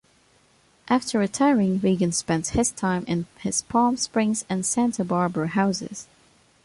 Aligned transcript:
After 0.87 1.19
retiring, 1.19 1.77
Regan 1.79 2.11
spent 2.11 2.47
his 2.47 2.71
time 2.71 3.05
in 3.07 3.27
his 3.37 3.61
Palm 3.61 3.97
Springs 3.97 4.43
and 4.49 4.65
Santa 4.65 5.05
Barbara 5.05 5.49
houses. 5.49 6.07